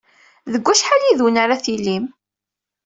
[0.51, 2.05] Deg wacḥal yid-wen ara tilim?